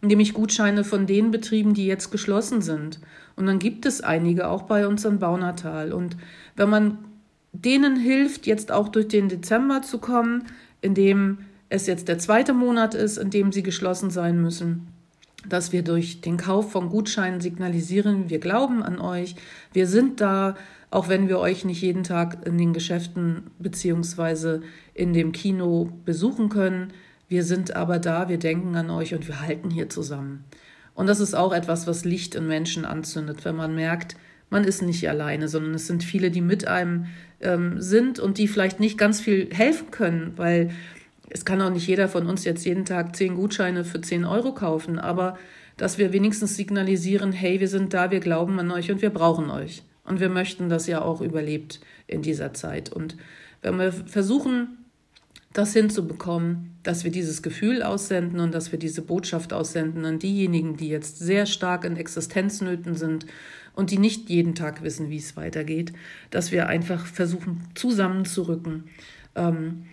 nämlich 0.00 0.32
Gutscheine 0.32 0.82
von 0.82 1.06
den 1.06 1.30
Betrieben, 1.30 1.74
die 1.74 1.86
jetzt 1.86 2.10
geschlossen 2.10 2.62
sind. 2.62 3.00
Und 3.36 3.44
dann 3.44 3.58
gibt 3.58 3.84
es 3.84 4.00
einige 4.00 4.48
auch 4.48 4.62
bei 4.62 4.86
uns 4.86 5.04
in 5.04 5.18
Baunatal. 5.18 5.92
Und 5.92 6.16
wenn 6.54 6.70
man 6.70 6.98
denen 7.52 7.96
hilft, 7.96 8.46
jetzt 8.46 8.72
auch 8.72 8.88
durch 8.88 9.08
den 9.08 9.28
Dezember 9.28 9.82
zu 9.82 9.98
kommen, 9.98 10.44
indem 10.80 11.38
es 11.68 11.86
jetzt 11.86 12.08
der 12.08 12.18
zweite 12.18 12.52
Monat 12.52 12.94
ist, 12.94 13.16
in 13.16 13.30
dem 13.30 13.52
sie 13.52 13.62
geschlossen 13.62 14.10
sein 14.10 14.40
müssen, 14.40 14.88
dass 15.48 15.72
wir 15.72 15.82
durch 15.82 16.20
den 16.20 16.36
Kauf 16.36 16.72
von 16.72 16.88
Gutscheinen 16.88 17.40
signalisieren, 17.40 18.30
wir 18.30 18.38
glauben 18.38 18.82
an 18.82 18.98
euch, 18.98 19.36
wir 19.72 19.86
sind 19.86 20.20
da, 20.20 20.56
auch 20.90 21.08
wenn 21.08 21.28
wir 21.28 21.38
euch 21.38 21.64
nicht 21.64 21.82
jeden 21.82 22.04
Tag 22.04 22.46
in 22.46 22.58
den 22.58 22.72
Geschäften 22.72 23.44
beziehungsweise 23.58 24.62
in 24.94 25.12
dem 25.12 25.32
Kino 25.32 25.90
besuchen 26.04 26.48
können. 26.48 26.92
Wir 27.28 27.42
sind 27.42 27.74
aber 27.74 27.98
da, 27.98 28.28
wir 28.28 28.38
denken 28.38 28.76
an 28.76 28.90
euch 28.90 29.14
und 29.14 29.26
wir 29.26 29.40
halten 29.40 29.70
hier 29.70 29.88
zusammen. 29.88 30.44
Und 30.94 31.08
das 31.08 31.20
ist 31.20 31.34
auch 31.34 31.52
etwas, 31.52 31.86
was 31.86 32.04
Licht 32.04 32.34
in 32.34 32.46
Menschen 32.46 32.84
anzündet, 32.84 33.44
wenn 33.44 33.56
man 33.56 33.74
merkt, 33.74 34.16
man 34.48 34.64
ist 34.64 34.80
nicht 34.80 35.08
alleine, 35.08 35.48
sondern 35.48 35.74
es 35.74 35.88
sind 35.88 36.04
viele, 36.04 36.30
die 36.30 36.40
mit 36.40 36.68
einem 36.68 37.06
ähm, 37.40 37.80
sind 37.80 38.20
und 38.20 38.38
die 38.38 38.48
vielleicht 38.48 38.78
nicht 38.78 38.96
ganz 38.96 39.20
viel 39.20 39.52
helfen 39.52 39.90
können, 39.90 40.32
weil 40.36 40.70
es 41.30 41.44
kann 41.44 41.60
auch 41.62 41.70
nicht 41.70 41.86
jeder 41.86 42.08
von 42.08 42.26
uns 42.26 42.44
jetzt 42.44 42.64
jeden 42.64 42.84
Tag 42.84 43.16
zehn 43.16 43.34
Gutscheine 43.34 43.84
für 43.84 44.00
zehn 44.00 44.24
Euro 44.24 44.54
kaufen, 44.54 44.98
aber 44.98 45.38
dass 45.76 45.98
wir 45.98 46.12
wenigstens 46.12 46.56
signalisieren, 46.56 47.32
hey, 47.32 47.60
wir 47.60 47.68
sind 47.68 47.92
da, 47.92 48.10
wir 48.10 48.20
glauben 48.20 48.58
an 48.58 48.70
euch 48.70 48.90
und 48.90 49.02
wir 49.02 49.10
brauchen 49.10 49.50
euch. 49.50 49.82
Und 50.04 50.20
wir 50.20 50.28
möchten, 50.28 50.68
dass 50.68 50.88
ihr 50.88 51.04
auch 51.04 51.20
überlebt 51.20 51.80
in 52.06 52.22
dieser 52.22 52.54
Zeit. 52.54 52.92
Und 52.92 53.16
wenn 53.60 53.76
wir 53.78 53.92
versuchen, 53.92 54.86
das 55.52 55.72
hinzubekommen, 55.72 56.76
dass 56.82 57.04
wir 57.04 57.10
dieses 57.10 57.42
Gefühl 57.42 57.82
aussenden 57.82 58.40
und 58.40 58.54
dass 58.54 58.72
wir 58.72 58.78
diese 58.78 59.02
Botschaft 59.02 59.52
aussenden 59.52 60.04
an 60.04 60.18
diejenigen, 60.18 60.76
die 60.76 60.88
jetzt 60.88 61.18
sehr 61.18 61.46
stark 61.46 61.84
in 61.84 61.96
Existenznöten 61.96 62.94
sind 62.94 63.26
und 63.74 63.90
die 63.90 63.98
nicht 63.98 64.28
jeden 64.28 64.54
Tag 64.54 64.82
wissen, 64.82 65.10
wie 65.10 65.16
es 65.16 65.36
weitergeht, 65.36 65.92
dass 66.30 66.52
wir 66.52 66.68
einfach 66.68 67.06
versuchen, 67.06 67.64
zusammenzurücken. 67.74 68.84
Ähm, 69.34 69.86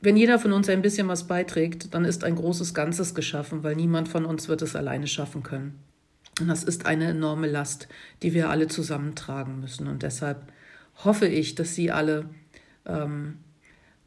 wenn 0.00 0.16
jeder 0.16 0.38
von 0.38 0.52
uns 0.52 0.68
ein 0.68 0.82
bisschen 0.82 1.08
was 1.08 1.26
beiträgt, 1.26 1.94
dann 1.94 2.04
ist 2.04 2.24
ein 2.24 2.36
großes 2.36 2.74
Ganzes 2.74 3.14
geschaffen, 3.14 3.62
weil 3.62 3.76
niemand 3.76 4.08
von 4.08 4.24
uns 4.24 4.48
wird 4.48 4.62
es 4.62 4.76
alleine 4.76 5.06
schaffen 5.06 5.42
können. 5.42 5.78
Und 6.40 6.48
das 6.48 6.64
ist 6.64 6.86
eine 6.86 7.08
enorme 7.08 7.46
Last, 7.46 7.88
die 8.22 8.32
wir 8.32 8.48
alle 8.48 8.66
zusammentragen 8.66 9.60
müssen. 9.60 9.86
Und 9.88 10.02
deshalb 10.02 10.50
hoffe 11.04 11.26
ich, 11.26 11.54
dass 11.54 11.74
Sie 11.74 11.90
alle 11.90 12.26
ähm, 12.86 13.36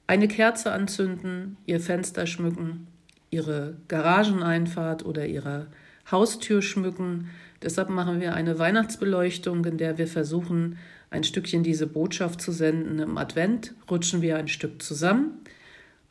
eine 0.07 0.27
Kerze 0.27 0.71
anzünden, 0.71 1.57
ihr 1.65 1.79
Fenster 1.79 2.25
schmücken, 2.25 2.87
ihre 3.29 3.77
Garageneinfahrt 3.87 5.05
oder 5.05 5.25
ihre 5.25 5.67
Haustür 6.09 6.61
schmücken. 6.61 7.29
Deshalb 7.61 7.89
machen 7.89 8.19
wir 8.19 8.33
eine 8.33 8.59
Weihnachtsbeleuchtung, 8.59 9.63
in 9.65 9.77
der 9.77 9.97
wir 9.97 10.07
versuchen, 10.07 10.77
ein 11.09 11.23
Stückchen 11.23 11.63
diese 11.63 11.87
Botschaft 11.87 12.41
zu 12.41 12.51
senden. 12.51 12.99
Im 12.99 13.17
Advent 13.17 13.73
rutschen 13.89 14.21
wir 14.21 14.37
ein 14.37 14.47
Stück 14.47 14.81
zusammen, 14.81 15.39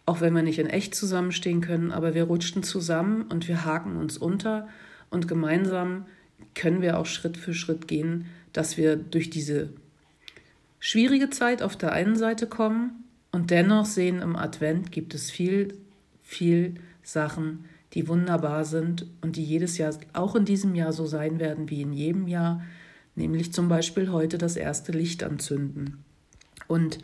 auch 0.06 0.20
wenn 0.20 0.34
wir 0.34 0.42
nicht 0.42 0.58
in 0.58 0.68
echt 0.68 0.94
zusammenstehen 0.94 1.60
können, 1.60 1.92
aber 1.92 2.14
wir 2.14 2.24
rutschen 2.24 2.62
zusammen 2.62 3.22
und 3.22 3.48
wir 3.48 3.64
haken 3.64 3.96
uns 3.96 4.18
unter 4.18 4.68
und 5.10 5.28
gemeinsam 5.28 6.06
können 6.54 6.82
wir 6.82 6.98
auch 6.98 7.06
Schritt 7.06 7.36
für 7.36 7.54
Schritt 7.54 7.86
gehen, 7.88 8.26
dass 8.52 8.76
wir 8.76 8.96
durch 8.96 9.30
diese 9.30 9.70
schwierige 10.80 11.30
Zeit 11.30 11.62
auf 11.62 11.76
der 11.76 11.92
einen 11.92 12.16
Seite 12.16 12.46
kommen 12.46 13.04
und 13.30 13.50
dennoch 13.50 13.86
sehen, 13.86 14.20
im 14.20 14.36
Advent 14.36 14.92
gibt 14.92 15.14
es 15.14 15.30
viel, 15.30 15.78
viel 16.22 16.74
Sachen, 17.02 17.64
die 17.94 18.08
wunderbar 18.08 18.64
sind 18.64 19.06
und 19.20 19.36
die 19.36 19.44
jedes 19.44 19.78
Jahr, 19.78 19.94
auch 20.12 20.34
in 20.34 20.44
diesem 20.44 20.74
Jahr 20.74 20.92
so 20.92 21.06
sein 21.06 21.38
werden 21.38 21.70
wie 21.70 21.82
in 21.82 21.92
jedem 21.92 22.26
Jahr, 22.26 22.62
nämlich 23.14 23.52
zum 23.52 23.68
Beispiel 23.68 24.10
heute 24.10 24.38
das 24.38 24.56
erste 24.56 24.92
Licht 24.92 25.22
anzünden. 25.22 26.02
Und 26.68 26.98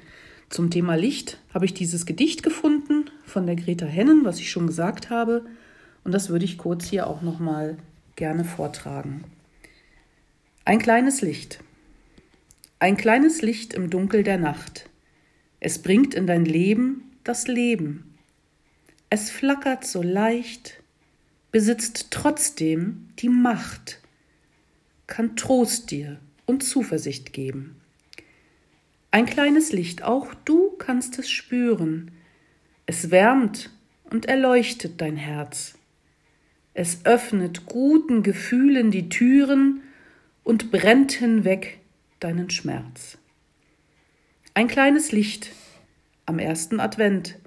zum 0.51 0.71
Thema 0.71 0.95
Licht 0.95 1.39
habe 1.53 1.65
ich 1.67 1.75
dieses 1.75 2.07
Gedicht 2.07 2.43
gefunden 2.43 3.11
von 3.25 3.47
der 3.47 3.57
Greta 3.57 3.87
Hennen, 3.87 4.25
was 4.25 4.39
ich 4.39 4.51
schon 4.51 4.67
gesagt 4.67 5.11
habe, 5.11 5.45
und 6.05 6.13
das 6.13 6.31
würde 6.31 6.45
ich 6.45 6.59
kurz 6.59 6.87
hier 6.87 7.07
auch 7.07 7.21
noch 7.21 7.39
mal 7.39 7.77
gerne 8.17 8.45
vortragen. 8.45 9.25
Ein 10.65 10.79
kleines 10.79 11.21
Licht. 11.21 11.61
Ein 12.79 12.97
kleines 12.97 13.43
Licht 13.43 13.75
im 13.75 13.91
Dunkel 13.91 14.23
der 14.23 14.39
Nacht. 14.39 14.89
Es 15.61 15.83
bringt 15.83 16.15
in 16.15 16.27
dein 16.27 16.45
Leben 16.45 17.03
das 17.25 17.47
Leben. 17.47 18.15
Es 19.11 19.31
flackert 19.31 19.85
so 19.85 20.03
leicht, 20.03 20.83
besitzt 21.53 22.09
trotzdem 22.11 23.09
die 23.19 23.29
Macht, 23.29 24.01
kann 25.07 25.37
Trost 25.37 25.91
dir 25.91 26.19
und 26.47 26.63
Zuversicht 26.63 27.33
geben. 27.33 27.78
Ein 29.11 29.25
kleines 29.25 29.73
Licht, 29.73 30.03
auch 30.03 30.35
du 30.45 30.71
kannst 30.73 31.19
es 31.19 31.31
spüren. 31.31 32.11
Es 32.85 33.11
wärmt 33.11 33.71
und 34.11 34.27
erleuchtet 34.27 35.01
dein 35.01 35.17
Herz. 35.17 35.79
Es 36.75 37.05
öffnet 37.05 37.65
guten 37.67 38.23
Gefühlen 38.23 38.91
die 38.91 39.09
Türen 39.09 39.83
und 40.45 40.71
brennt 40.71 41.13
hinweg 41.13 41.81
deinen 42.21 42.51
Schmerz. 42.51 43.19
Ein 44.55 44.69
kleines 44.69 45.11
Licht 45.11 45.53
am 46.27 46.39
ersten 46.39 46.79
Advent 46.79 47.39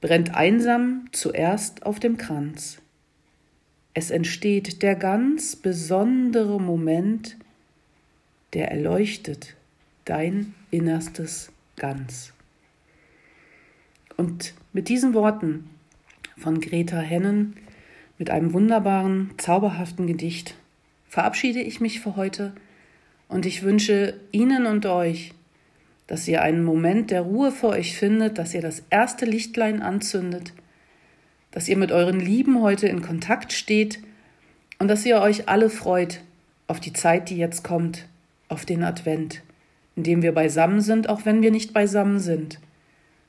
brennt 0.00 0.34
einsam 0.34 1.06
zuerst 1.10 1.84
auf 1.84 1.98
dem 1.98 2.16
Kranz. 2.16 2.78
Es 3.92 4.10
entsteht 4.10 4.82
der 4.82 4.94
ganz 4.94 5.56
besondere 5.56 6.60
Moment, 6.60 7.36
der 8.52 8.70
erleuchtet 8.70 9.56
dein 10.04 10.54
Innerstes 10.76 11.50
ganz. 11.76 12.32
Und 14.16 14.54
mit 14.72 14.88
diesen 14.88 15.14
Worten 15.14 15.70
von 16.36 16.60
Greta 16.60 16.98
Hennen, 16.98 17.56
mit 18.18 18.30
einem 18.30 18.52
wunderbaren, 18.52 19.30
zauberhaften 19.38 20.06
Gedicht, 20.06 20.54
verabschiede 21.08 21.60
ich 21.60 21.80
mich 21.80 22.00
für 22.00 22.16
heute 22.16 22.52
und 23.28 23.46
ich 23.46 23.62
wünsche 23.62 24.14
Ihnen 24.32 24.66
und 24.66 24.86
euch, 24.86 25.32
dass 26.06 26.28
ihr 26.28 26.42
einen 26.42 26.62
Moment 26.62 27.10
der 27.10 27.22
Ruhe 27.22 27.50
vor 27.50 27.70
euch 27.70 27.96
findet, 27.96 28.38
dass 28.38 28.54
ihr 28.54 28.62
das 28.62 28.82
erste 28.90 29.24
Lichtlein 29.24 29.82
anzündet, 29.82 30.52
dass 31.50 31.68
ihr 31.68 31.76
mit 31.76 31.90
euren 31.90 32.20
Lieben 32.20 32.60
heute 32.60 32.86
in 32.86 33.02
Kontakt 33.02 33.52
steht 33.52 33.98
und 34.78 34.88
dass 34.88 35.04
ihr 35.04 35.20
euch 35.20 35.48
alle 35.48 35.70
freut 35.70 36.20
auf 36.68 36.80
die 36.80 36.92
Zeit, 36.92 37.30
die 37.30 37.36
jetzt 37.36 37.64
kommt, 37.64 38.06
auf 38.48 38.64
den 38.64 38.84
Advent 38.84 39.42
in 39.96 40.02
dem 40.02 40.22
wir 40.22 40.32
beisammen 40.32 40.80
sind, 40.80 41.08
auch 41.08 41.24
wenn 41.24 41.42
wir 41.42 41.50
nicht 41.50 41.72
beisammen 41.72 42.20
sind. 42.20 42.60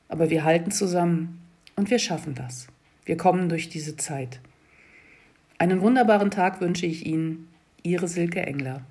Aber 0.09 0.29
wir 0.29 0.43
halten 0.43 0.71
zusammen 0.71 1.41
und 1.75 1.89
wir 1.89 1.99
schaffen 1.99 2.35
das. 2.35 2.67
Wir 3.05 3.17
kommen 3.17 3.49
durch 3.49 3.69
diese 3.69 3.95
Zeit. 3.95 4.39
Einen 5.57 5.81
wunderbaren 5.81 6.29
Tag 6.29 6.61
wünsche 6.61 6.85
ich 6.85 7.05
Ihnen, 7.05 7.47
Ihre 7.83 8.07
Silke 8.07 8.41
Engler. 8.41 8.81